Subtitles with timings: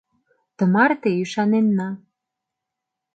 [0.57, 1.89] Тымарте ӱшаненна...